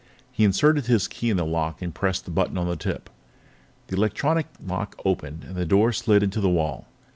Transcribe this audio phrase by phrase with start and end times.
[0.31, 3.07] He inserted his key in the lock and pressed the button on the tip.
[3.85, 6.87] The electronic lock opened, and the door slid into the wall.